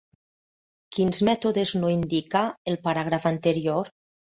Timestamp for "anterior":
3.37-3.99